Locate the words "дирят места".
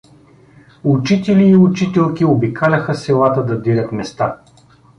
3.61-4.37